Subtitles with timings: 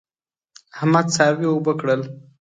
[0.75, 2.01] احمد څاروي اوبه کړل.